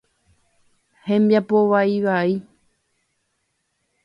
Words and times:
Hembiapo 1.09 1.59
vaivai. 1.73 2.31